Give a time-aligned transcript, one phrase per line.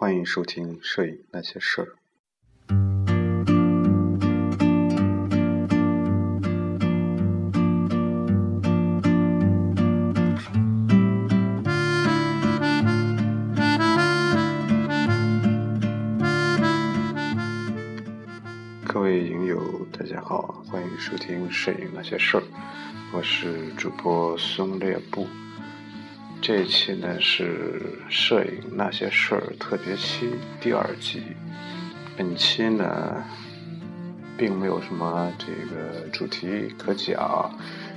[0.00, 1.88] 欢迎收听《摄影那些事儿》。
[18.86, 22.40] 各位影友，大家好，欢迎收听《摄影那些事儿》，
[23.12, 25.26] 我是主播松烈布。
[26.48, 27.78] 这一期呢是
[28.10, 31.20] 《摄影那些事儿》特别期第二集。
[32.16, 33.22] 本期呢，
[34.34, 37.50] 并没有什么这个主题可讲，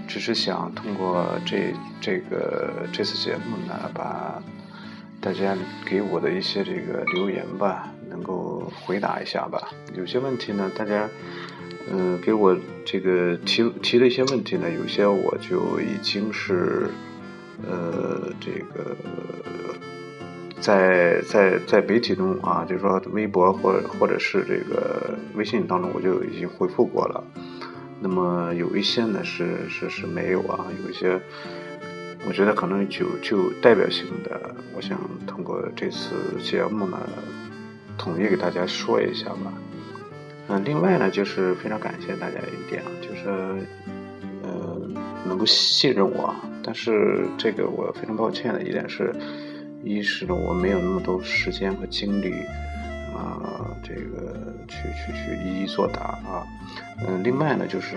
[0.06, 4.44] 只是想通过这这个这次节目呢，把
[5.22, 9.70] 大家给我的一些这个留言吧，能够回答一下吧。
[9.96, 11.08] 有些问题呢，大家
[11.90, 16.90] 嗯给我这个提提的一些问题呢，有些我就已经是。
[17.70, 18.96] 呃，这个
[20.60, 27.24] 在在在媒体中啊，就是说微博或者或者是这个微信当中，我就已经回复过了。
[28.00, 31.20] 那么有一些呢是是是没有啊，有一些
[32.28, 37.00] 我觉得可能就就代表性的，我想通过这次节目呢，
[37.98, 39.54] 统一给大家说一下吧。
[40.48, 43.66] 嗯，另外呢，就是非常感谢大家一点啊，就是
[45.32, 46.36] 能够信任我。
[46.62, 49.16] 但是这个我非常抱歉的一点是，
[49.82, 52.34] 一是呢我没有那么多时间和精力
[53.16, 53.40] 啊，
[53.82, 56.46] 这个去去去一一作答啊。
[57.08, 57.96] 嗯，另外呢就是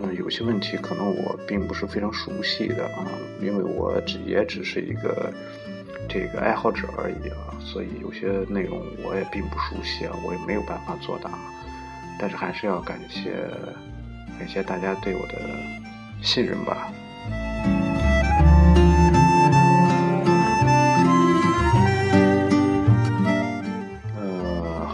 [0.00, 3.06] 嗯有些问题可能我并不是非常熟悉的啊，
[3.40, 5.32] 因为我只也只是一个
[6.08, 11.30] 这个爱好者而已啊，所以有些内容我也并不熟悉啊，我也没有办法作答。
[12.20, 13.36] 但是还是要感谢
[14.36, 15.38] 感谢大家对我的
[16.22, 16.92] 信任吧。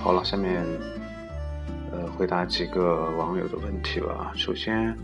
[0.03, 0.63] 好了下面，
[1.91, 4.31] 呃，回答几个网友的问题吧。
[4.37, 4.95] 首先，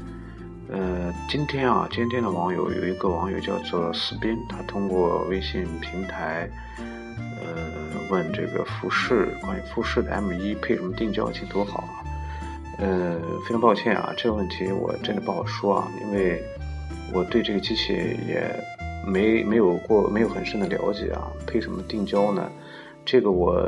[0.69, 12.00] 呃，今天啊，今天的网友有一个网友叫做斯宾，他通过微信平台，呃，问这个富士关于富士的 M 一配什么定焦镜头好？
[12.81, 16.43] 呃，非常抱歉啊，这个问题我真的不好说啊，因为
[17.13, 18.43] 我对这个机器也
[19.07, 21.31] 没没有过没有很深的了解啊。
[21.47, 22.51] 配什么定焦呢？
[23.05, 23.65] 这个我。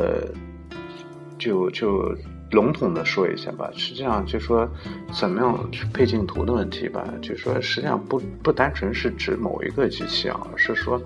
[1.38, 2.16] 就就
[2.52, 4.68] 笼统的说一下吧，实际上就说
[5.12, 11.02] 怎么样去配镜头的问题吧，就说实际上不不单纯是指某一个机器啊，是说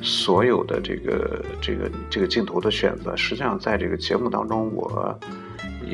[0.00, 5.18] 所有的这个这个这个镜头的选择，实际上在这个节目当中，我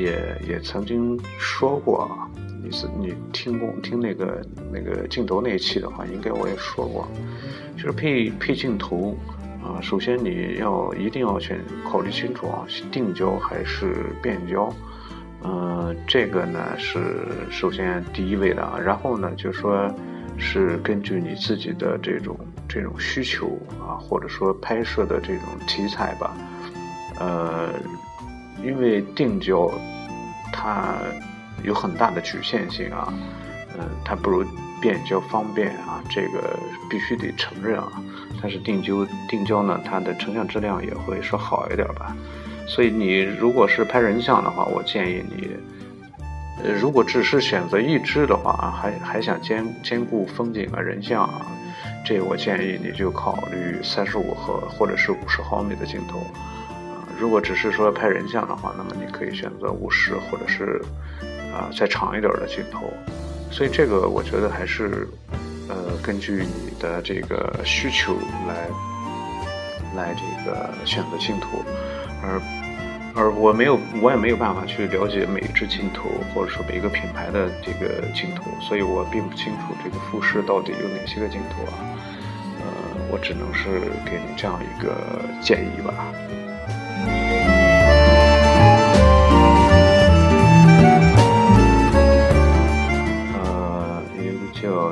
[0.01, 2.29] 也也曾经说过啊，
[2.63, 7.07] 你是你听过听那个那个镜头那一期的话，应该我也说过，
[7.75, 9.15] 就是配配镜头。
[9.61, 14.73] 啊，首先你要一定要先考虑清楚啊，定焦还是变焦，
[15.43, 18.79] 嗯，这个呢是首先第一位的啊。
[18.79, 19.93] 然后呢，就说
[20.37, 22.39] 是根据你自己的这种
[22.69, 26.37] 这种需求啊，或者说拍摄的这种题材吧，
[27.19, 27.73] 呃，
[28.63, 29.71] 因为定焦
[30.51, 30.95] 它
[31.63, 33.13] 有很大的局限性啊，
[33.77, 34.45] 嗯，它不如
[34.81, 36.57] 变焦方便啊，这个
[36.89, 38.01] 必须得承认啊。
[38.41, 42.15] 但是定焦定焦呢，它的成像质量也会说好一点吧。
[42.67, 45.49] 所以你如果是拍人像的话，我建议你，
[46.63, 51.47] 呃，如果只是选择一支的话，还还想兼兼顾风景啊、人像啊，
[52.05, 56.25] 这我建议你就考虑三十五和或者是五十毫米的镜头。
[57.19, 60.81] 如果只是说拍人像的话，那么你可以选择五十或者是
[61.53, 62.91] 啊再长一点的镜头。
[63.51, 65.07] 所以这个我觉得还是。
[65.71, 68.15] 呃，根据你的这个需求
[68.47, 68.67] 来
[69.95, 71.63] 来这个选择镜头，
[72.23, 72.41] 而
[73.13, 81.77] 而我没有，我也没有办法去了解每一只镜头，或者说每一个品牌的这个镜头，所以我并不清楚这个富士到底有哪些个镜头啊。
[82.57, 82.65] 呃，
[83.11, 85.93] 我只能是给你这样一个建议吧。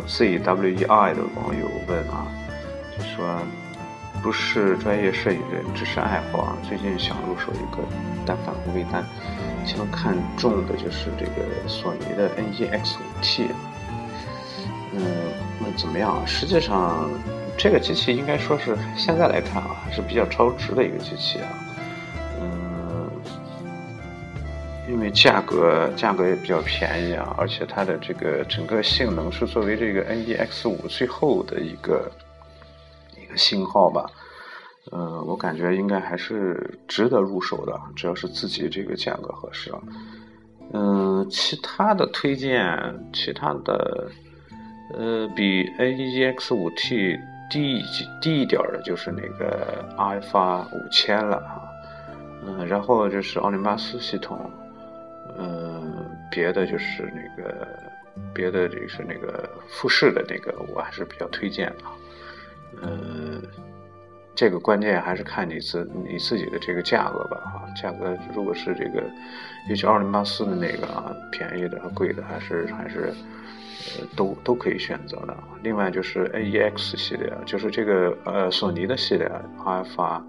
[0.07, 2.25] C W E I 的网友问啊，
[2.98, 3.38] 就说
[4.24, 6.57] 不是专业摄影人，只是爱好啊。
[6.68, 7.83] 最近想入手一个
[8.25, 9.04] 单反微单，
[9.65, 13.48] 其中看中的就是这个索尼的 NEX5T。
[14.94, 15.04] 嗯，
[15.59, 16.25] 那怎么样？
[16.25, 17.09] 实际上，
[17.57, 21.50] 这个机器应该说是现在来看啊，还是比较超值的一个机器啊。
[25.12, 32.12] 价格价格也比较便宜啊，而且它的这个整个性能是作为这个 NEX 五最后的一个
[33.15, 34.06] 一个型号吧，
[34.92, 39.80] 呃，我感觉应该还是值得入手的，只要是自己这个价格合适啊。
[40.74, 42.68] 嗯，其他的推荐，
[43.13, 44.09] 其他的，
[44.94, 47.18] 呃，比 A1X 五 T
[47.50, 47.81] 低
[48.21, 51.63] 低一点的，就是那个阿尔法五千了啊。
[52.45, 54.39] 嗯，然后就是奥林巴斯系统，
[55.38, 57.68] 嗯，别的就是那个，
[58.33, 61.83] 别的就是那个富士的那个，我还是比较推荐的。
[62.83, 63.41] 嗯。
[64.35, 69.03] 这个关键还是看你自你自己的这个价格吧，哈，价格如果是这个，
[69.68, 73.12] 尤其二零八四的那个啊，便宜的和贵的还是还是，
[73.97, 75.35] 呃，都都可以选择的。
[75.63, 79.25] 另外就是 AEX 系列，就是这个呃索尼的系列，
[79.65, 80.23] 阿尔法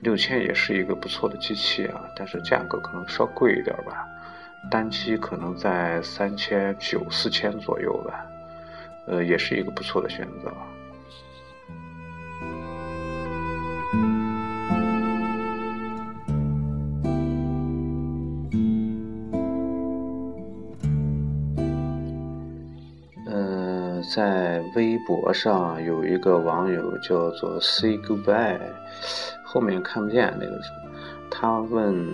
[0.00, 4.06] 六千也是一个不错的机器啊，但是价格可能稍贵一点吧，
[4.70, 8.26] 单机可能在三千九四千左右吧，
[9.06, 10.52] 呃，也是一个不错的选择。
[24.14, 28.58] 在微博上有一个网友叫做 “say goodbye”，
[29.44, 30.90] 后面看不见那个什么。
[31.30, 32.06] 他问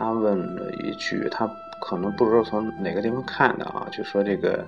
[0.00, 1.46] 他问了一句，他
[1.78, 4.64] 可能不知道从哪个地方看的啊，就说这个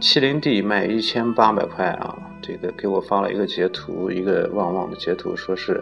[0.00, 5.80] 麒麟 D 卖一千八百块啊，这个给我发了一个截图，一个旺旺的截图，说是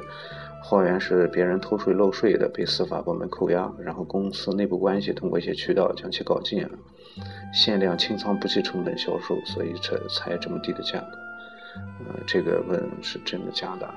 [0.62, 6.70] 货源是别人偷税漏税的，被司法部门扣押，然后公司内部关系通过一些渠道将其搞进了。
[7.54, 11.18] 限量清仓不计成本销售，所以这才这么低的价格。
[12.00, 13.88] 呃，这个问是真的假的？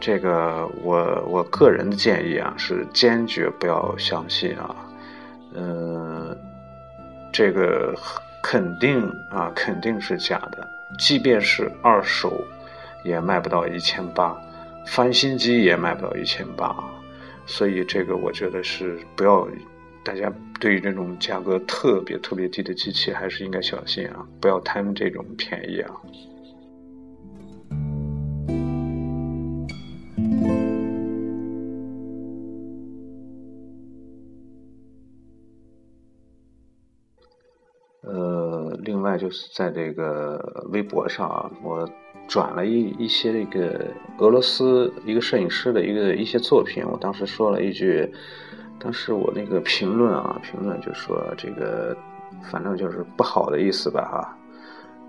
[0.00, 4.74] 这个我我个人的建议啊，是坚决不要相信啊。
[5.54, 6.36] 呃，
[7.32, 7.94] 这个
[8.42, 10.68] 肯定啊，肯定是假的。
[10.98, 12.40] 即便是二手，
[13.04, 14.36] 也卖不到一千八，
[14.86, 16.76] 翻新机也卖不到一千八。
[17.46, 19.48] 所以这个我觉得是不要。
[20.04, 25.90] 大家对于这种价格特别特别低的机器，还是应该小心啊，不要贪这种便宜啊。
[38.86, 41.86] 另外就是在这个微博上啊，我
[42.26, 43.86] 转了一一些这个
[44.18, 48.10] 俄罗斯一个摄影师的一个一些作品，我当时说了一句。
[48.78, 51.96] 当时我那个评论啊，评论就说这个，
[52.50, 54.38] 反正就是不好的意思吧，哈，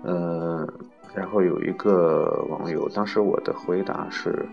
[0.04, 0.66] 嗯，
[1.14, 4.44] 然后有一个网友，当时我的回答是，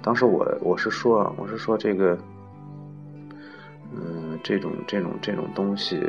[0.00, 2.16] 当时我我是说啊，我是说这个，
[3.92, 6.00] 嗯，这种这种这种东西，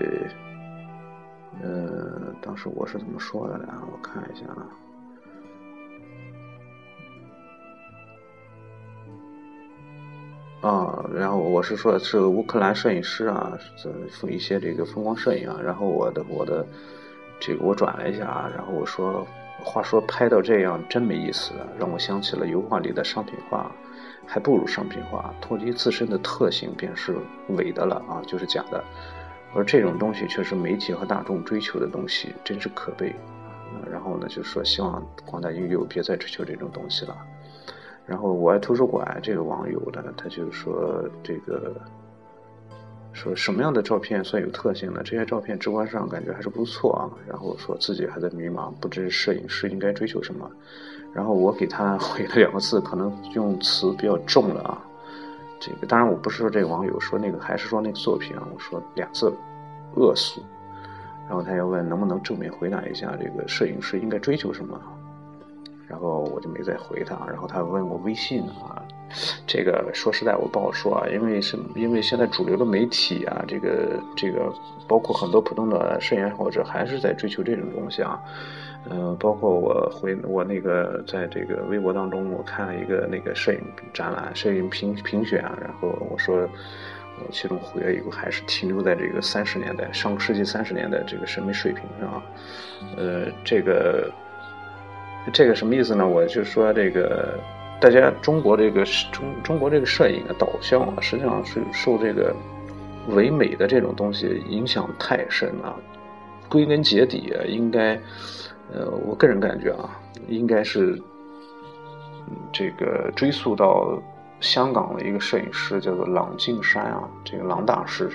[1.62, 3.68] 呃，当时我是怎么说的呢？
[3.92, 4.68] 我看一下啊。
[10.62, 13.58] 啊，然后我是说，是乌克兰摄影师啊，
[14.12, 16.64] 风一些这个风光摄影啊，然后我的我的
[17.40, 19.26] 这个我转了一下啊，然后我说，
[19.64, 23.72] 话说拍到这样真没意思，让我想起了油画里的商品化，
[24.28, 27.18] 还不如商品化，脱离自身的特性便是
[27.50, 28.84] 伪的了啊，就是假的，
[29.54, 33.14] 而这种东西却是媒体和大众追求的东西，真是可悲。
[33.90, 37.18] 然后呢，就说希望广大影友别再追求这种东西了。
[38.06, 41.76] 然后我爱图书馆这个网友呢，他就说这个
[43.14, 45.02] 说什么样的照片算有特性呢？
[45.04, 47.10] 这些照片直观上感觉还是不错啊。
[47.28, 50.50] 然后说自己还在迷茫，不知摄影师应该追求什么。
[51.14, 54.82] 然后我给他回了两个字，可能用词比较重了啊。
[55.62, 58.46] 这个当然我不是说这个网友说那个，还是说那个作品啊。
[58.54, 59.32] 我说两字，
[59.96, 60.42] 恶俗。
[61.30, 64.78] 然后他又问能不能正面回答一下这个摄影师应该追求什么。
[65.88, 68.82] 然后我就没再回他，然后他问我微信啊，
[69.46, 74.52] 这个说实在我不好说啊，因为是因为现在主流的媒体啊，这个这个
[74.88, 78.18] 包括很多普通的摄影爱好者还是在追求这种东西啊，
[78.90, 83.60] 嗯，包括我回我那个在这个微博当中，我看了一个那个摄影
[83.94, 92.22] 展览、摄影评评选，然后我说，我其中回了一个还是停留在这个三十年代上个世纪三十年代这个审美水平上，
[92.98, 94.12] 呃，这个。
[95.32, 96.08] 这个什么意思呢？
[96.08, 97.40] 我就说这个，
[97.80, 102.36] 大家中国这个中中国这个摄影的导向啊，实际上是受这个
[103.10, 105.76] 唯美的这种东西影响太深了。
[106.50, 108.02] 归根结底啊，应该，
[108.74, 111.02] 呃，我个人感觉啊，应该是
[112.52, 114.02] 这个追溯到
[114.40, 118.10] 香港的一个摄影师叫做郎静山啊，这个郎大师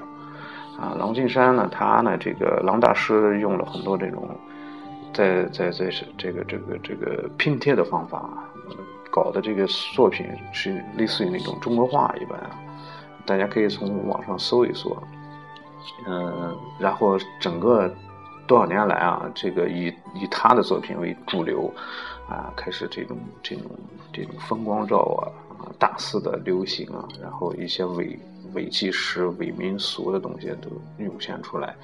[0.79, 4.29] 啊，郎静山呢，他呢，这个郎大师用了很多这种。
[5.15, 8.29] 在在在是这个这个这个拼贴的方法，
[9.11, 12.51] 搞的这个作品是类似于那种中国画一般啊，
[13.25, 14.95] 大家可以从网上搜一搜，
[16.07, 17.91] 嗯，然后整个
[18.47, 21.73] 多少年来啊，这个以以他的作品为主流
[22.29, 23.65] 啊，开始这种这种
[24.13, 28.19] 这种风光照啊啊大肆的流行啊，然后一些伪
[28.55, 30.71] 伪纪实、伪民俗的东西都
[31.05, 31.75] 涌现出来。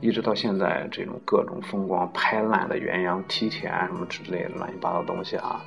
[0.00, 5.62] 一直到现在，这种各种风光拍烂的元阳梯田什么之类的乱七八糟东西啊，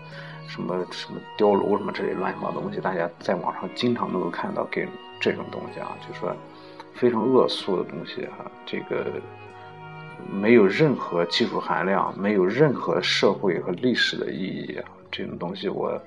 [0.46, 4.86] 什么什么碉楼什么之类乱七八糟东西，大家在网上经常能够看到给
[5.22, 6.36] 这种东西啊，就说
[6.94, 9.06] 非常恶俗的东西啊，这个
[10.32, 16.00] 没有任何技术含量，没有任何社会和历史的意义啊，这种东西我。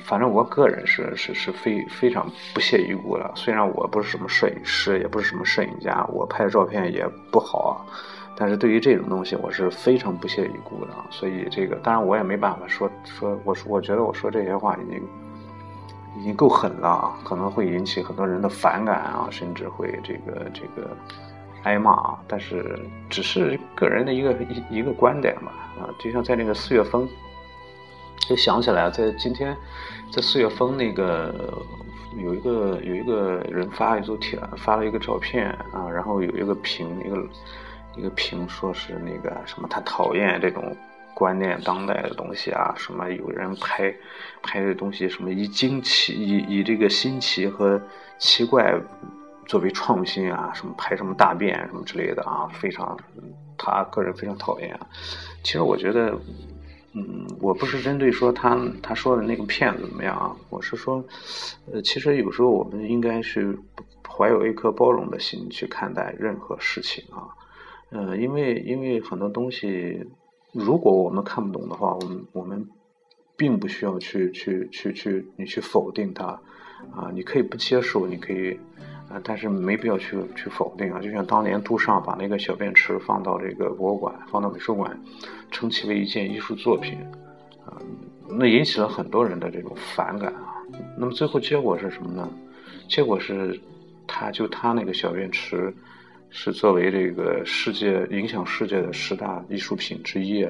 [0.00, 3.32] 反正我个人是是是非非常不屑一顾的。
[3.34, 7.74] 虽然我不是什么摄影师，也不是什么摄影家，我拍的照片也不好啊。
[8.36, 10.92] 但是对于这种东西，我是非常不屑一顾的。
[11.08, 15.02] 所以这个，当然我也没办法说说，我说我觉得我说这些话已经
[16.20, 20.94] 已经够狠了啊，可能会引起很多人的反感啊，甚至会这个这个
[21.64, 22.18] 挨骂啊。
[22.26, 24.32] 但是只是个人的一个
[24.70, 27.08] 一一个观点吧啊，就像在那个四月风。
[28.28, 29.56] 就想起来，在今天，
[30.12, 31.62] 在四月份那个
[32.22, 37.26] 有一个有一个人发一组帖，发了一个照片啊，然后有一个评一个
[37.96, 40.76] 一个评说是那个什么，他讨厌这种
[41.14, 43.94] 观念当代的东西啊，什么有人拍
[44.42, 47.80] 拍的东西，什么以惊奇以以这个新奇和
[48.18, 48.74] 奇怪
[49.48, 52.96] 作为创新啊，什么拍什么大便什么之类的啊，非常
[53.56, 54.86] 他个人非常讨厌啊。
[55.42, 56.16] 其实我觉得。
[56.94, 61.04] 嗯，我不是针对说他他说的那个骗子怎么样啊，我是说，
[61.70, 63.56] 呃，其实有时候我们应该是
[64.08, 67.28] 怀有一颗包容的心去看待任何事情啊，
[67.90, 70.02] 呃，因为因为很多东西，
[70.52, 72.66] 如果我们看不懂的话，我们我们
[73.36, 76.24] 并不需要去去去去你去否定它
[76.90, 78.58] 啊，你可以不接受，你可以。
[79.10, 81.00] 啊，但是没必要去去否定啊！
[81.00, 84.94] 就像当年杜尚把那个小便池放到这个博物馆，放到美术馆，
[85.50, 86.98] 称其为一件艺术作品，
[87.64, 87.80] 啊，
[88.28, 90.54] 那引起了很多人的这种反感啊。
[90.98, 92.28] 那么最后结果是什么呢？
[92.86, 93.58] 结果是，
[94.06, 95.72] 他就他那个小便池，
[96.28, 100.46] 是作为这个世界影响世界的十大艺术品之一，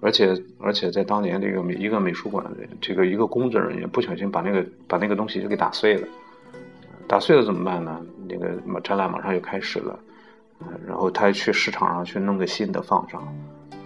[0.00, 6.08] 而且而且在当年这个美一个美术馆的这个一个工作人员不小心把那个把那个东西就给打碎了。
[7.06, 8.00] 打碎了怎么办呢？
[8.28, 9.98] 那个展览马上又开始了，
[10.86, 13.20] 然后他去市场上去弄个新的放上，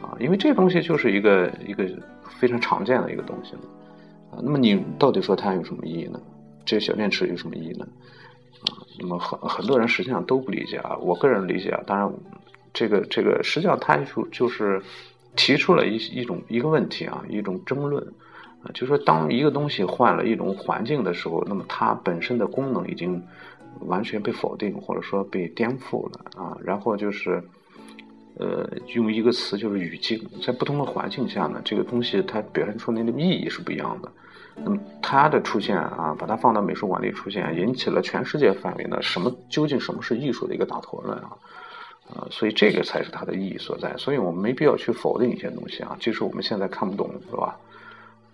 [0.00, 1.84] 啊，因为这东西就是一个一个
[2.38, 3.60] 非常常见的一个东西了，
[4.30, 6.20] 啊，那么你到底说它有什么意义呢？
[6.64, 7.86] 这个小便池有什么意义呢？
[8.62, 12.10] 啊，那么很很多人实际上都不理解啊，我个人理解啊，当然，
[12.72, 14.80] 这个这个实际上他就就是
[15.34, 18.06] 提出了一一种一个问题啊，一种争论。
[18.68, 23.22] 啊，就说当一个东西换了一种环境的时候，那么它本身的功能已经
[23.80, 26.56] 完全被否定，或者说被颠覆了啊。
[26.62, 27.42] 然后就是，
[28.36, 34.10] 呃，用一个词就是语境，在不同的环境下呢，这个东西它表现出来的意义是不一样的。
[34.64, 41.30] 那么它的出现啊，把它放到美术馆里出现，引起了全世界范围的什么究竟什么是艺术的一个大讨论啊。
[42.10, 43.94] 啊，所以这个才是它的意义所在。
[43.98, 47.54] 所以我们没必要去否定一些东西啊，即使我们现在看不懂，是吧？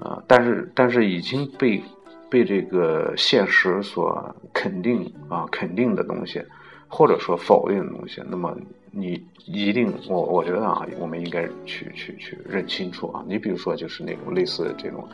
[0.05, 1.83] 啊，但是但是已经被
[2.29, 6.43] 被这个现实所肯定啊，肯定的东西，
[6.89, 8.55] 或者说否定的东西，那么
[8.91, 13.25] 你一定，我我觉得啊，我们应该去去去认清楚啊。
[13.27, 15.09] 你比如说，就是那种类似这种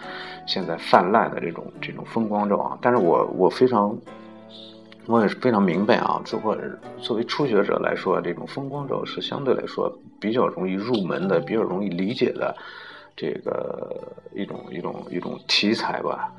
[0.45, 3.97] 现在泛滥的这种这种风光照啊，但是我我非常
[5.07, 6.59] 我也是非常明白啊，作为
[7.01, 12.57] 作为初学者来说，这种风光照是相对来说比较容易入门的，比较容易理解的。
[13.21, 16.33] 这个一种一种一种题材吧，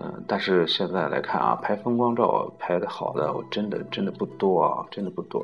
[0.00, 5.40] 嗯，但是现在来看啊，拍风光照拍的好的，我真的真的不多啊，真的不多，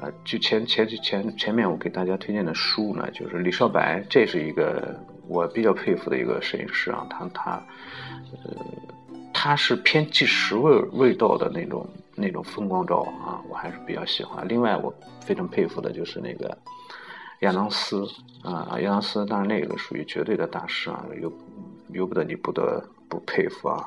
[0.00, 7.60] 啊，就前前前前面我给大家推荐的书呢，就是李少白，这是一个我比较佩服的一个摄影师啊，他他，
[8.44, 8.54] 呃，
[9.34, 14.46] 他是偏纪实味味道的那种那种风光照啊，我还是比较喜欢。
[14.46, 16.56] 另外，我非常佩服的就是那个。
[17.42, 18.06] 亚当斯
[18.44, 21.32] 啊，亚当斯，当然那个属于绝对的大师啊，由
[21.88, 23.84] 由不得你不得不佩服啊。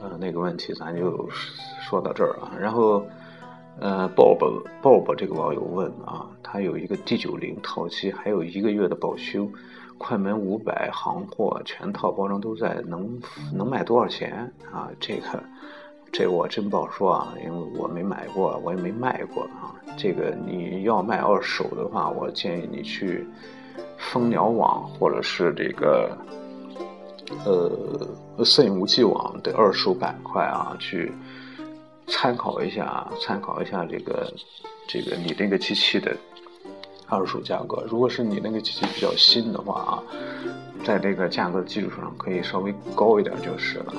[0.00, 1.28] 呃，那个问题咱就
[1.80, 2.52] 说到这儿啊。
[2.56, 3.04] 然后，
[3.80, 4.38] 呃，Bob
[4.80, 9.50] Bob 这个网友问啊，他有一个 D 九零套机，还有一个月的保修。
[9.98, 13.20] 快门五百行货全套包装都在，能
[13.52, 14.90] 能卖多少钱啊？
[14.98, 15.42] 这个
[16.12, 19.74] 这我真不好说啊，因为我没买过，我也没卖过啊。
[19.96, 23.26] 这个你要卖二手的话，我建议你去
[23.96, 26.16] 蜂鸟网或者是这个
[27.44, 31.12] 呃摄影无忌网的二手板块啊，去
[32.06, 34.32] 参考一下，参考一下这个
[34.86, 36.14] 这个你那个机器的
[37.08, 37.84] 二手价格。
[37.88, 40.02] 如果是你那个机器比较新的话啊，
[40.84, 43.94] 在这个价格的基础上可以稍微高一点就是了。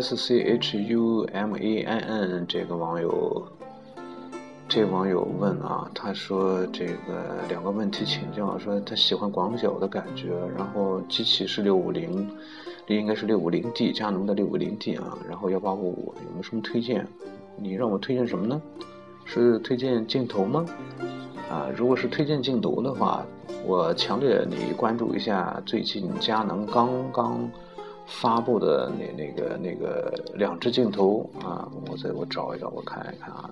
[0.00, 3.44] S C H U M A N N 这个网友，
[4.68, 12.28] 这网友问啊，他说这个两个问题请教，说他喜欢广角的感觉，然后机器是六五零，
[12.88, 17.06] 应该是六五零 D，佳能的六五零 D 啊，然后幺八五五，有没有什么推荐？
[17.56, 18.60] 你让我推荐什么呢？
[19.24, 20.66] 是推荐镜头吗？
[21.50, 23.24] 啊，如果是推荐镜头的话，
[23.64, 27.50] 我强烈你关注一下最近佳能刚刚。
[28.10, 33.50] 发布的那那个那个两只镜头啊，我再我找一找，我看一看啊，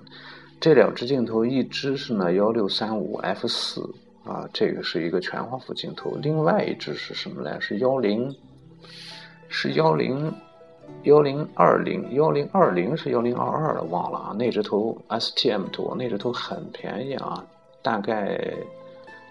[0.59, 3.81] 这两只镜头，一只是呢幺六三五 f 四
[4.23, 7.59] 啊，这个是一个全画幅镜头，另外一只是什么来？
[7.59, 8.35] 是幺零，
[9.49, 10.33] 是幺零
[11.03, 14.33] 幺零二零幺零二零是幺零二二的，忘了啊。
[14.33, 17.45] 那只头 STM 图，那只头很便宜啊，
[17.81, 18.39] 大概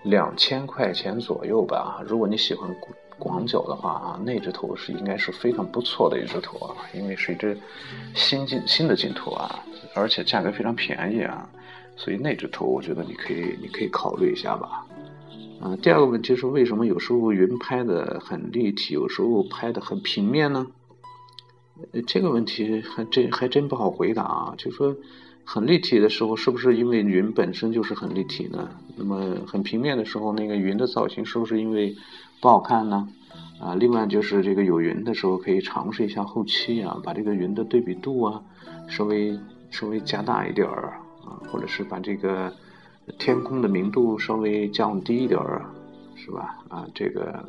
[0.05, 2.01] 两千块钱左右吧。
[2.07, 2.71] 如果你喜欢。
[3.19, 7.59] 广角的话啊，那只头是应该是非常不错的一只头啊，因为是一只
[8.15, 11.49] 新镜新的镜头啊，而且价格非常便宜啊，
[11.97, 14.87] 所以那只头我觉得你可以你可以考虑一下吧。
[15.61, 20.67] 啊，第二个问题是为什么有时候云拍的很立体，有时候拍的很平面呢？
[22.07, 24.55] 这个问题还真还真不好回答啊。
[24.59, 24.95] 就说
[25.47, 28.69] 很立体的时候，是不是因为云本身就是很立体呢？
[28.97, 31.95] 那么很平面的时候，那个云的造型是不是因为？
[32.39, 33.09] 不好看呢，
[33.59, 38.43] 啊，另外就是这个有云的时候可以尝试一下后期啊，把这个云的对比度啊
[38.89, 39.37] 稍微
[39.71, 42.53] 稍微加大一点儿啊，或者是把这个
[43.19, 45.65] 天空的明度稍微降低一点儿，
[46.15, 46.59] 是吧？
[46.69, 47.43] 啊，这个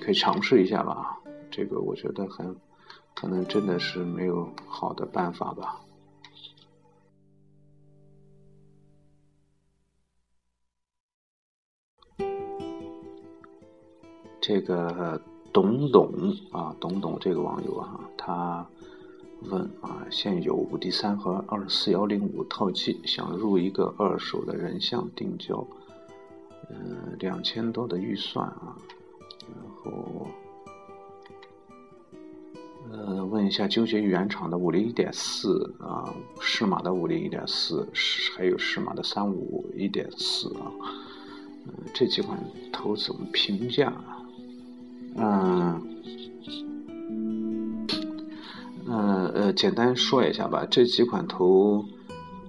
[0.00, 1.18] 可以尝试一下吧，
[1.50, 2.54] 这个我觉得很
[3.12, 5.80] 可能真的是没有好的办法吧。
[14.46, 15.20] 这个
[15.52, 16.08] 董董
[16.52, 18.64] 啊，董董这个网友啊，他
[19.50, 25.66] 问啊，现有五 D 三和二四幺零五套机，想入一个二手的人像定焦，
[26.70, 26.76] 呃，
[27.18, 28.76] 两千多的预算啊，
[29.52, 30.28] 然后
[32.92, 37.84] 呃，问一下，纠结于原厂的五零一点四啊，适马的五零一点四，
[38.36, 40.70] 还有适马的三五一点四啊，
[41.66, 42.38] 呃，这几款
[42.72, 43.92] 头怎么评价？
[45.18, 45.80] 嗯，
[48.86, 50.66] 呃呃，简单说一下吧。
[50.70, 51.84] 这几款头，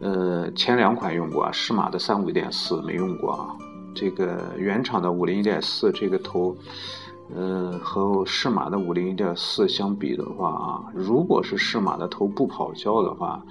[0.02, 3.56] 呃，前两款用过啊，适马的三五一点四没用过啊。
[3.96, 6.56] 这个原厂的五零一点四这个头，
[7.34, 13.42] 呃，和适马的五零一点四相比的话啊，如果是适马的头不跑焦的话，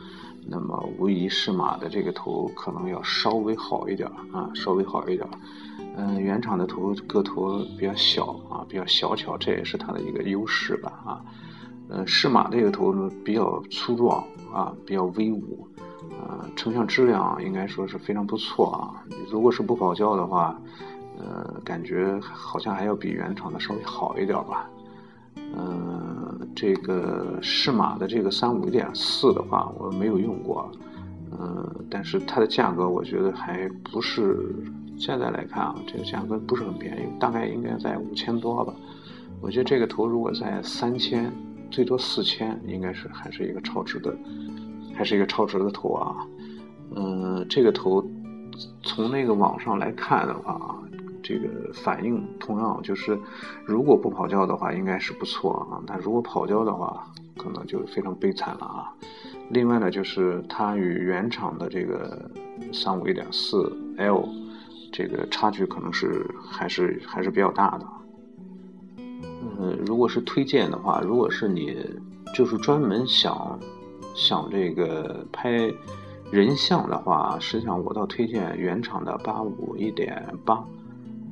[0.46, 5.26] 那么无疑适马的这个头可能要稍微好一点啊，稍微好一点。
[5.96, 11.24] 嗯，原厂的头个头比较小啊，比较小巧，这也是它的一个优势吧啊。
[11.88, 15.66] 呃，适马这个头呢比较粗壮啊，比较威武，
[16.20, 19.02] 啊，成像质量应该说是非常不错啊。
[19.30, 20.54] 如果是不跑焦的话，
[21.18, 24.68] 呃，感觉好像还要比原厂的稍微好一点吧。
[25.36, 30.70] 嗯，这个适马的这个三五点四的话，我没有用过，
[31.32, 34.54] 嗯，但是它的价格我觉得还不是。
[34.98, 38.72] 现在来看啊，这个价格不是很便宜，大概应该在五千多吧。
[39.42, 41.30] 我觉得这个头如果在三千，
[41.70, 44.16] 最多四千，应该是还是一个超值的，
[44.94, 46.16] 还是一个超值的头啊。
[46.94, 48.02] 嗯，这个头
[48.82, 50.80] 从那个网上来看的话啊，
[51.22, 53.20] 这个反应同样就是，
[53.66, 55.76] 如果不跑焦的话，应该是不错啊。
[55.86, 58.94] 但如果跑焦的话，可能就非常悲惨了啊。
[59.50, 62.30] 另外呢，就是它与原厂的这个
[62.72, 64.28] 三五一点四 L。
[64.92, 67.86] 这个差距可能是还是还是比较大的。
[69.58, 71.76] 嗯，如果是推荐的话，如果是你
[72.34, 73.58] 就是专门想
[74.14, 75.70] 想这个拍
[76.30, 80.64] 人像的话，实际上我倒推荐原厂的八五一点八，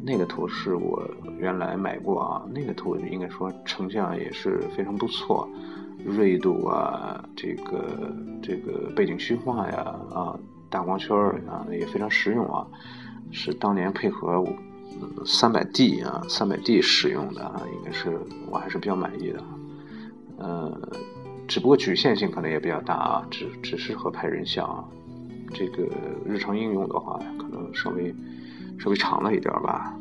[0.03, 1.03] 那个图是我
[1.38, 5.48] 原来买过啊，那个图应该说成像也是非常不错，
[6.02, 10.38] 锐度啊，这个这个背景虚化呀，啊，
[10.70, 12.66] 大光圈啊也非常实用啊，
[13.30, 14.44] 是当年配合
[15.26, 18.18] 三百 D 啊，三百 D 使用的啊，应该是
[18.50, 19.42] 我还是比较满意的，
[20.38, 20.88] 呃，
[21.46, 24.85] 只不过局限性可能也比较大啊，只只适合拍人像啊，
[25.52, 25.88] 这个
[26.24, 28.14] 日常应用的话，可能稍微
[28.78, 29.94] 稍微长了一点吧。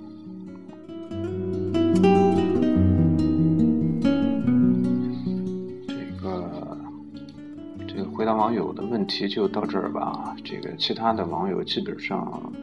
[8.23, 12.53] 回答网友的问题就到这儿吧，这个其他的网友基本上。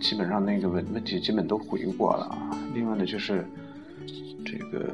[0.00, 2.58] 基本上那个问问题基本都回过了啊。
[2.72, 3.44] 另外呢，就是
[4.46, 4.90] 这个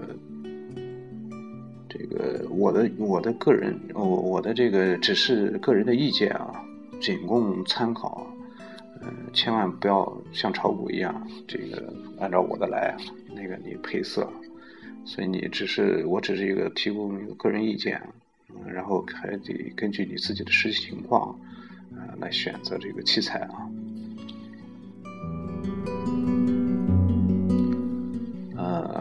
[1.88, 6.60] 这个我的我的个人我我的这个只是个人的意见啊，
[7.00, 8.26] 仅供参考。
[9.02, 11.14] 嗯，千万不要像炒股一样，
[11.46, 12.96] 这个按照我的来，
[13.32, 14.28] 那个你配色。
[15.04, 18.02] 所以你只是我只是一个提供一个个人意见，
[18.66, 21.38] 然后还得根据你自己的实际情况，
[21.96, 23.68] 呃，来选择这个器材啊。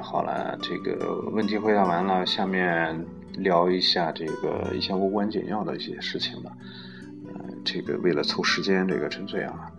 [0.02, 3.04] 好了，这个问题回答完了，下面
[3.38, 6.52] 聊一下这个一些无关紧要的一些事情吧。
[7.26, 9.72] 呃，这个为了凑时间，这个纯粹啊，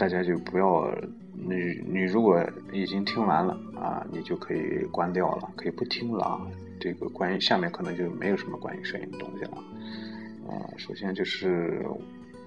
[0.00, 0.90] 大家就不要，
[1.34, 1.54] 你
[1.86, 6.40] 你如果已经听完了啊，你就可以关掉了，可以不听了啊。
[6.80, 9.58] 这个关于下面可能就没有什么关于摄影的东西了。
[10.48, 11.84] 啊，首先就是，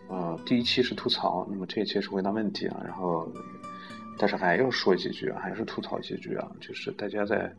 [0.08, 3.32] 呃，第一期是吐槽，那么这一期是回答问题啊，然后。
[4.16, 7.52] 但是还要说几句啊，还是吐槽几句啊，就是大家在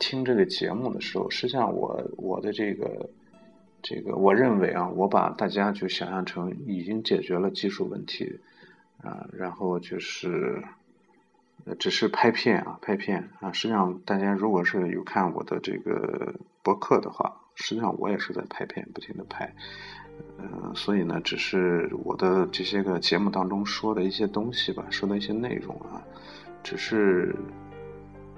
[0.00, 3.08] 听这个节目的时候，实际上我我的这个
[3.82, 8.24] 这个，我认为啊，我把大家就想象成已经解决了技术问题
[9.02, 10.62] 啊，然后就是
[11.78, 19.54] 只是拍片啊，拍片啊，实际上大家如果是有看我的这个博客的话，实际上我也是在拍片，不停的拍。
[20.38, 26.02] 嗯，所以呢，只是我的这些个节目当中说的一些东西吧，说的一些内容啊，
[26.62, 27.36] 只是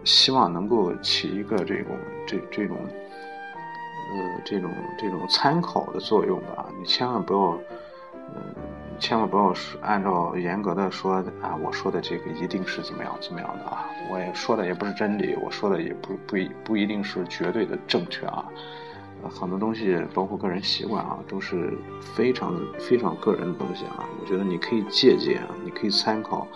[0.03, 6.69] 希望能够起一个这种这这种呃这种这种参考的作用吧。
[6.79, 7.59] 你千万不要，
[8.35, 8.55] 嗯，
[8.99, 18.45] 千万不要是按照严格的说啊，我说的这个一定是怎么样怎么样的啊，我也说的也不是真理，我说的也不不一不一定是绝对的正确啊。
[19.29, 21.77] 很多东西，包括个人习惯啊，都是
[22.15, 24.05] 非常非常个人的东西啊。
[24.21, 26.47] 我觉得你可以借鉴啊，你可以参考，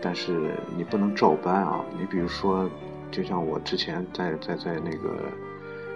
[0.00, 1.80] 但是你不能照搬啊。
[1.98, 2.70] 你比如说，
[3.10, 5.24] 就像我之前在在在那个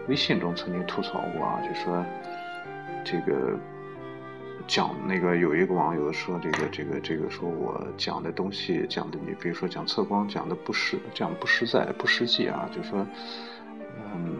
[0.08, 2.04] 微信中曾经吐槽过啊，就说
[3.04, 3.56] 这个
[4.66, 13.06] 讲那个有一个网友说这个这个这个说我讲的东西讲的，你比如说讲测光讲的不实，讲不实在不实际啊，就说
[14.14, 14.36] 嗯。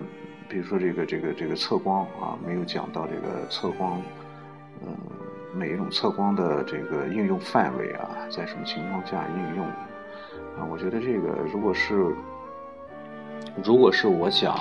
[0.49, 4.01] 比如说这个这个这个测光啊，没有讲到这个测光，
[4.81, 4.97] 嗯，
[5.53, 10.63] 每一种测光的这个应用范围啊，在什么情况下应用啊？
[10.71, 12.15] 我觉得这个如果是
[13.65, 14.55] 如果是我讲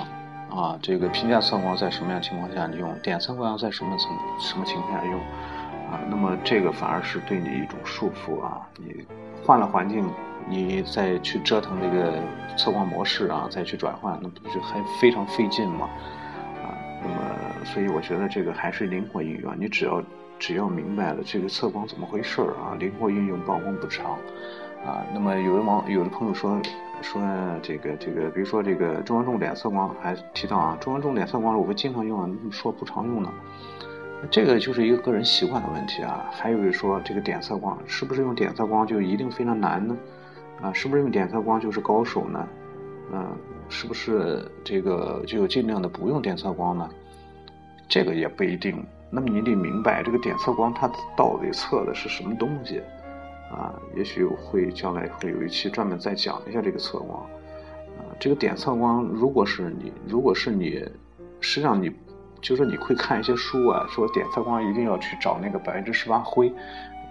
[0.49, 5.19] 啊，这个评价测光在什么样情况下用，点测光在什么层什么情况下用
[5.91, 5.99] 啊？
[6.09, 9.05] 那么这个反而是对你一种束缚啊，你
[9.43, 10.05] 换了环境。
[10.47, 12.21] 你再去折腾这个
[12.55, 15.89] 测光模式啊，再去转换，那不是还非常费劲吗？
[16.61, 16.69] 啊，
[17.01, 19.51] 那么所以我觉得这个还是灵活运用。
[19.57, 20.03] 你只要
[20.37, 24.11] 只要明白了这个测光怎么回事儿啊，灵活运用，曝光补偿
[24.85, 25.03] 啊。
[25.11, 26.61] 那么有的网有的朋友说
[27.01, 27.19] 说
[27.63, 33.33] 这个这个，比如说这个中央重点测光，还提到啊，中央重点测光我们经常用啊，说不常用呢？
[34.31, 36.25] 这个就是一个个人习惯的问题啊。
[36.31, 39.97] 还有说这个点测光是不是用点测光就一定非常难呢？
[40.61, 42.47] 啊，是不是用点测光就是高手呢？
[43.11, 43.37] 嗯，
[43.69, 46.89] 是不是这个就尽量的不用点测光呢？
[47.87, 48.83] 这个也不一定。
[49.11, 52.81] 那么你得明白，这个点测光它到底测的是什么东西？
[53.51, 57.19] 啊，也许会将来会有一期专门再讲一下这个测光。
[57.19, 60.83] 啊，这个点测光，如果是你，如果是你，
[61.39, 61.91] 实际上你，
[62.45, 66.53] 就是你会看一些书啊，说点测光一定要去找那个百分之十八灰，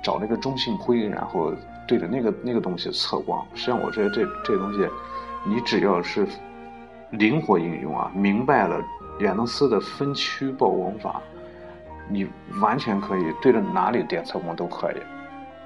[0.03, 1.53] 找那个中性灰，然后。
[1.87, 4.89] 对着那个那个东西测光，实际上我觉得这这东西，
[5.45, 6.27] 你只要是
[7.11, 8.83] 灵活应用啊，明白了
[9.19, 11.21] 远能斯的分区曝光法，
[12.09, 12.27] 你
[12.59, 14.97] 完全可以对着哪里点测光都可以。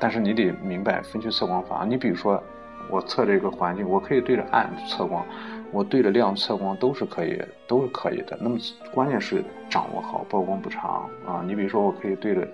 [0.00, 1.84] 但是你得明白分区测光法。
[1.88, 2.42] 你比如说，
[2.90, 5.24] 我测这个环境，我可以对着暗测光，
[5.72, 8.38] 我对着亮测光都是可以，都是可以的。
[8.40, 8.56] 那么
[8.94, 11.42] 关键是掌握好曝光补偿啊。
[11.46, 12.46] 你比如说，我可以对着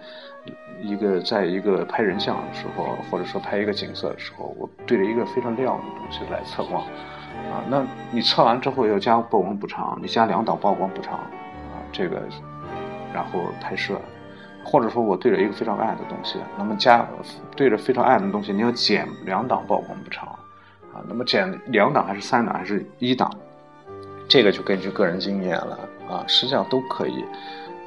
[0.83, 7.63] 一个，在一个拍人像的时候，或者说拍一个景色的时候，我对着一个非常亮的东西来测光啊。
[7.69, 12.23] 那你测完之后要加曝光补偿，你加两档曝光补偿啊，这个
[13.13, 14.01] 然后拍摄。
[14.67, 17.07] 或者说我对着一个非常暗的东西，那么加
[17.55, 20.27] 对着非常暗的东西，你要减两档曝光补偿，
[20.95, 23.29] 啊，那么减两档还是三档还是一档，
[24.29, 25.79] 这个就根据个人经验了
[26.09, 27.25] 啊，实际上都可以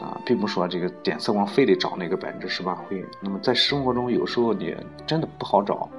[0.02, 3.04] 啊，并不说这个点色光非得找那个百分之十八灰。
[3.22, 5.90] 那么在生活中有时候你真的不好找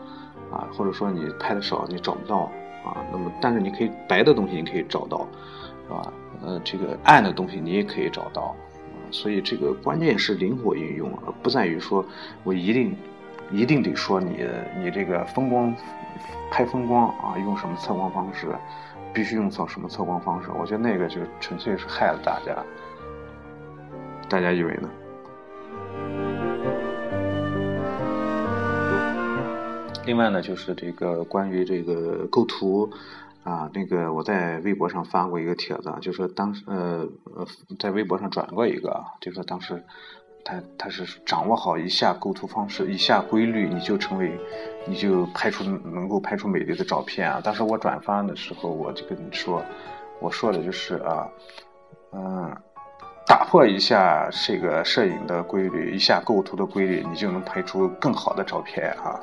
[0.53, 2.51] 啊，或者说你拍的少你找不到
[2.85, 5.27] 啊，那么但是你可以白的东西你可以找到，
[5.87, 6.13] 是吧？
[6.45, 8.55] 呃，这个暗的东西你也可以找到。
[9.11, 12.05] 所以这个关键是灵活运用，而不在于说
[12.45, 12.95] 我一定
[13.51, 14.47] 一定得说你
[14.79, 15.75] 你这个风光
[16.51, 18.49] 拍风光啊，用什么测光方式，
[19.13, 20.51] 必须用测什么测光方式。
[20.59, 22.57] 我觉得那个就纯粹是害了大家。
[24.29, 24.89] 大家以为呢？
[30.05, 32.91] 另外呢，就是这个关于这个构图。
[33.45, 37.47] 啊，那个我在微博上发过一个帖子，就说当时呃呃，
[37.79, 39.83] 在微博上转过一个，就说当时
[40.49, 44.33] 他他是掌握好以下构图方式、以下规律，你就成为，
[44.87, 47.39] 你就拍出能够拍出美丽的照片啊。
[47.45, 49.63] 当时我转发的时候，我就跟你说，
[50.21, 51.29] 我说的就是啊，
[52.13, 52.57] 嗯，
[53.27, 59.21] 打破一下这个摄影的规律，一下构图的规律，你就能拍出更好的照片啊。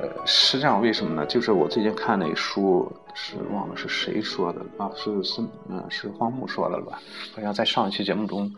[0.00, 1.26] 呃，实际上为什么呢？
[1.26, 4.88] 就是我最近看那书，是忘了是谁说的啊？
[4.94, 7.00] 是孙，嗯，是荒木说的吧？
[7.34, 8.48] 好像在上一期节目中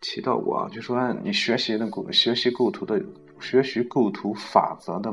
[0.00, 3.02] 提到过啊，就说你学习的构学习构图的
[3.40, 5.12] 学习构图法则的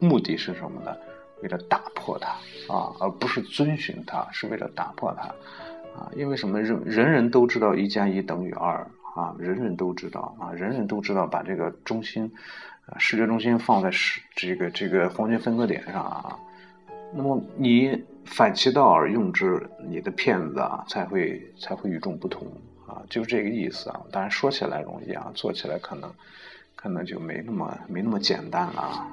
[0.00, 0.96] 目的是什么呢？
[1.42, 2.30] 为了打破它
[2.72, 5.22] 啊，而不是遵循它，是为了打破它
[5.98, 6.10] 啊。
[6.16, 6.60] 因为什么？
[6.60, 8.74] 人人人都知道一加一等于二
[9.16, 12.30] 啊，人人都知道啊，人人都知道把这个中心。
[12.86, 16.38] 啊，视觉中心放在是这个这个黄金分割点上啊，
[17.12, 22.46] 那么你反其道而用之，你的片子啊才会才会与众不同
[22.92, 24.00] 啊，就是这个意思啊。
[24.10, 26.12] 当然说起来容易啊，做起来可能
[26.76, 29.08] 可能就没那么没那么简单了啊。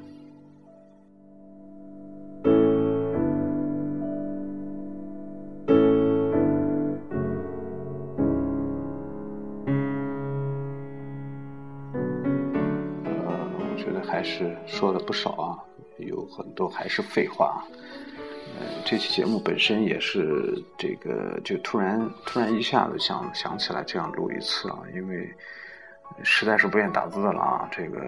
[14.12, 15.63] 还是说了不少啊，
[15.98, 17.63] 有很多还是废话。
[18.86, 25.30] 这期节目本身也是这个，就突然突然一下子想想起来这样录一次啊，因为
[26.24, 27.69] 实在是不愿打字了啊。
[27.72, 28.00] 这个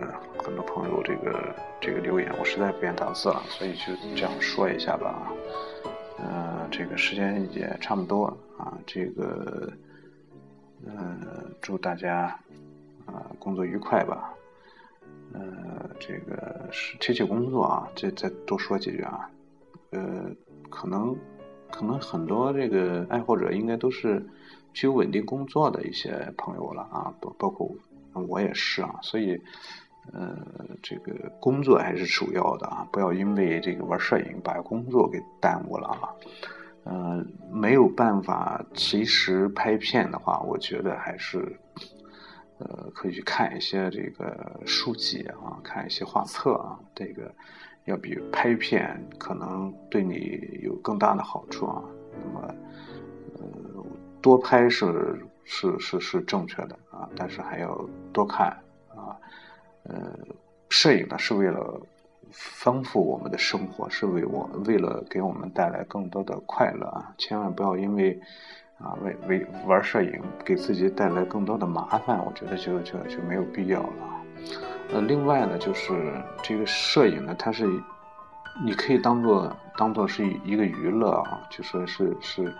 [0.44, 5.32] 很多朋友这个这个留言，我实在不愿打字了，所以就这样说一下吧。
[6.18, 8.26] 呃，这个时间也差不多
[8.58, 9.72] 啊，这个
[10.86, 11.18] 呃，
[11.62, 12.38] 祝大家
[13.06, 14.34] 啊工作愉快吧。
[15.34, 19.30] 呃，这个是提起工作啊，再再多说几句啊。
[19.92, 20.30] 呃，
[20.70, 21.16] 可能
[21.70, 24.26] 可能很多这个爱好者应该都是
[24.74, 27.70] 具有稳定工作的一些朋友了啊，包包括
[28.14, 29.00] 我也是啊。
[29.02, 29.40] 所以，
[30.12, 30.38] 呃，
[30.82, 36.10] 这个工作还是主要的啊，不要因为这个玩摄影把工作给耽误了啊。
[36.84, 41.58] 呃，没有办法随时拍片的话，我觉得还是。
[42.64, 47.34] 呃，可以去看一些这个书籍啊，看一些画册啊，这个
[47.86, 51.84] 要比拍片可能对你有更大的好处啊。
[52.24, 52.56] 那么，
[53.40, 53.86] 呃，
[54.22, 57.80] 多拍是是是是正确的啊，但是还要
[58.14, 58.48] 多看
[58.90, 59.18] 啊。
[59.84, 60.18] 呃，
[60.70, 61.82] 摄影呢是为了
[62.32, 68.20] 丰富我们的生活，是为我为了给我们带来更多的快乐啊，千万不要因为。
[68.84, 74.21] 啊，为为玩摄影给自己带来更多的麻烦，我觉得就就就没有必要了。
[74.92, 77.66] 呃，另外呢，就是这个摄影呢，它是
[78.64, 82.54] 你可以当做当做是一个娱乐啊，就说是是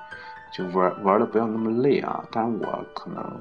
[0.54, 2.24] 就玩玩的不要那么累啊。
[2.32, 3.40] 当然我可能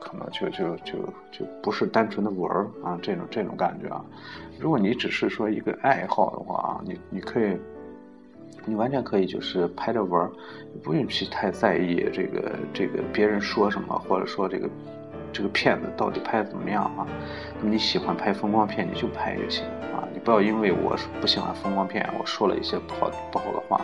[0.00, 0.98] 可能就就就
[1.30, 2.50] 就不是单纯的玩
[2.82, 4.04] 啊这种这种感觉啊。
[4.58, 7.56] 如果你只是说一个爱好的话啊，你你可以。
[8.66, 10.32] 你完全可以就是拍着玩儿，
[10.82, 14.66] 不用去太在意这个这个别人说什么，或者说这个
[15.34, 17.04] 这个片子到底拍的怎么样啊？
[17.58, 20.06] 那么你喜欢拍风光片，你就拍就行啊。
[20.12, 23.76] 你不要因为我不喜欢风光片，我说了一些不好不好的话，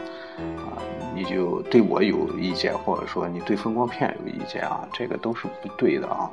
[0.62, 0.78] 啊，
[1.12, 6.30] 你就对我有意见，或者说你对风光片有意见啊，这个都是不对的啊。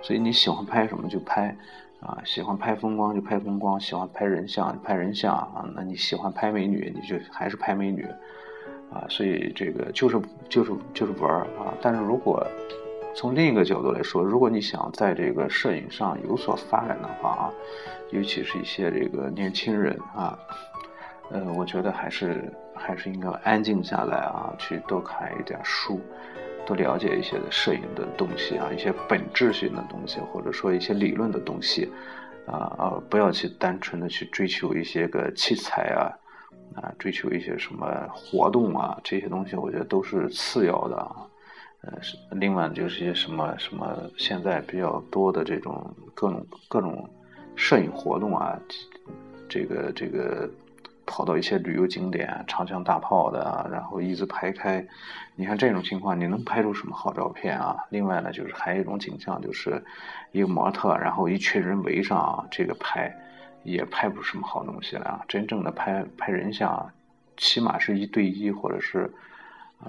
[0.00, 1.54] 所以你喜欢拍什么就拍，
[2.00, 5.68] 啊，喜欢拍风光就拍风光，喜欢拍人像就拍人像啊。
[5.74, 8.06] 那你喜欢拍美女，你就还是拍美女，
[8.92, 11.74] 啊，所以这个就是就是就是玩儿啊。
[11.82, 12.46] 但是如果
[13.14, 17.52] 从另一个角度来说，如果你想在这个摄影上有所发展的话啊，
[18.10, 20.38] 尤其是一些这个年轻人啊，
[21.30, 26.00] 呃，我觉得还是还是应该安静下来啊，去多看一点书，
[26.64, 31.90] 多了解一些摄影的东西啊，一些本质性的东西，或者说一些理论的东西
[32.46, 36.08] 啊，啊不要去单纯的去追求一些个器材啊，
[36.80, 41.26] 啊，追求一些什么活动啊，这些东西我觉得都是次要的啊。
[41.82, 47.08] 呃，是另外就是一些什么什么，现在比较多的这种各种各种
[47.56, 48.54] 摄影活动啊，
[49.48, 50.46] 这个这个
[51.06, 54.86] 跑到一些旅游景点，长枪大炮的，然后一字排开，
[55.34, 57.74] 你看这种情况，你能拍出什么好照片啊？
[57.88, 59.82] 另外呢，就是还有一种景象，就是
[60.32, 63.10] 一个模特，然后一群人围上这个拍，
[63.62, 65.24] 也拍不出什么好东西来啊。
[65.26, 66.92] 真正的拍拍人像，
[67.38, 69.10] 起码是一对一或者是。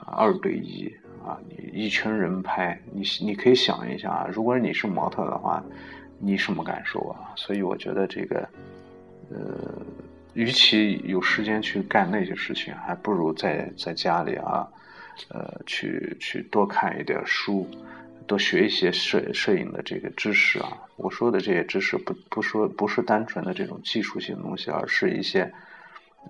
[0.05, 5.63] 二对一啊，你一群人拍，你你可以想一下啊，如果你是模特的话，
[6.17, 7.31] 你什么感受啊？
[7.35, 8.47] 所以我觉得这个，
[9.29, 9.81] 呃，
[10.33, 14.67] 与其有时间去干那些事情，还不如在在家里啊，
[15.29, 17.67] 呃，去去多看一点书，
[18.25, 20.77] 多学一些摄摄影的这个知识啊。
[20.95, 25.51] 我说的这些知识，不不说不是单纯的这种技术性东西，而是一些。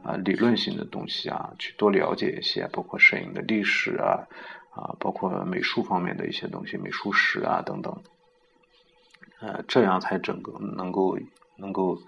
[0.04, 4.26] 啊，理论性的东西啊，去多了解一些，包括摄影的历史啊，
[4.72, 8.02] 啊，包括美术方面的一些东西，美术史啊等等，
[9.42, 11.18] 呃，这样才整个能够
[11.56, 12.00] 能够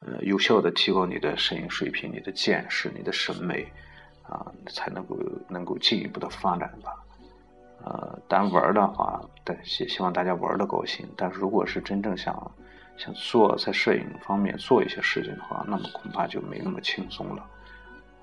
[0.00, 3.70] 呃有效的提高你的摄影水平、你的见识、你的审美
[4.22, 5.16] 啊，才能够
[5.48, 6.92] 能够进一步的发展吧。
[7.84, 12.52] 呃，单玩的话，但希希望大家玩的高兴，但是如果是真正想。
[12.98, 17.46] 想做在摄影方面做一些事情的话，那么恐怕就没那么轻松了。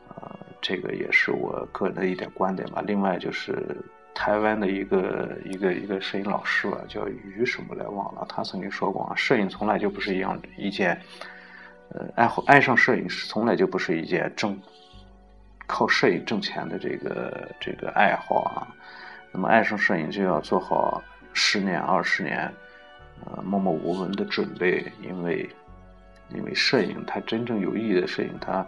[0.09, 2.83] 呃，这个也是我个人的一点观点吧。
[2.85, 3.77] 另外就是
[4.13, 11.01] 台湾的一个一个一个摄影老师吧，叫于什么来忘了，他曾经说过啊，摄影从来就不是一样一件，
[11.89, 14.59] 呃，爱好爱上摄影是从来就不是一件挣
[15.65, 18.67] 靠摄影挣钱的这个这个爱好啊。
[19.31, 21.01] 那么爱上摄影就要做好
[21.33, 22.53] 十年二十年。
[23.23, 25.49] 呃，默默无闻的准备，因为，
[26.29, 28.65] 因为摄影它真正有意义的摄影，它，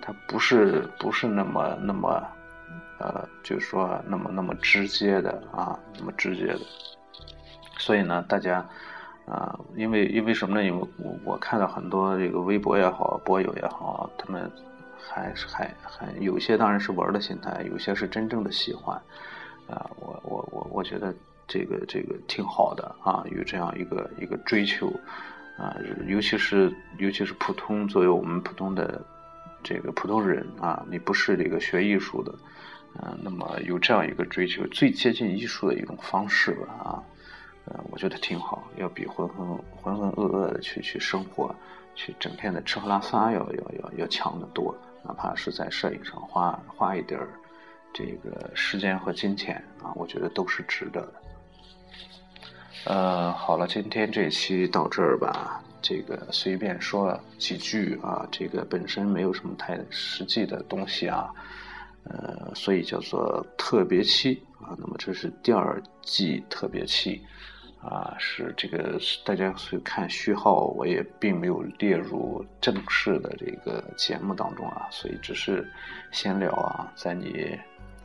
[0.00, 2.26] 它不是不是那么那么，
[2.98, 6.60] 呃，就是说那么那么直接的啊，那么直接的。
[7.78, 8.66] 所以呢，大家，
[9.26, 10.64] 啊，因为因为什么呢？
[10.64, 14.50] 因为我我看到很多这个微博也好，博友也好，他们
[14.98, 18.96] 还是还还有些当然是玩的心态，有些是真正的喜欢，
[19.68, 21.14] 啊，我我我我觉得。
[21.52, 24.88] 这个这个挺好的啊，有这样一个一个追求
[25.58, 29.04] 啊，尤其是尤其是普通作为我们普通的
[29.62, 32.34] 这个普通人啊，你不是这个学艺术的，
[33.02, 37.02] 嗯，那么有这样一个追求，最接近艺术的一种方式吧啊，
[37.66, 41.54] 呃，我觉得挺好，要比浑浑浑浑噩噩的去去生活，
[41.94, 47.28] 去整天的吃喝拉撒要要要要强得多，哪怕是在摄影上花花一点儿
[47.92, 51.21] 这个时间和金钱啊，我觉得都是值得的。
[52.84, 55.62] 呃，好了，今天这期到这儿吧。
[55.80, 61.32] 这个随便说几句啊，这个本身没有什么太实际的东西啊，
[62.04, 64.74] 呃，所以叫做特别期啊。
[64.78, 67.20] 那么这是第二季特别期
[67.80, 75.68] 啊，是这个大家去看序号，我也并没有列入正式的这个节目当中啊，所以只是
[76.10, 77.56] 闲聊啊，在你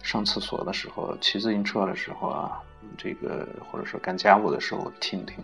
[0.04, 2.62] 上厕所的时候、骑自行车的时候啊。
[2.98, 5.38] 这个或者说干家务的时候听听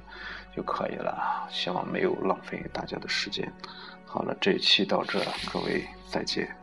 [0.55, 3.51] 就可以了，希望没有浪费大家的时间。
[4.05, 5.19] 好了，这一期到这，
[5.51, 6.62] 各位再见。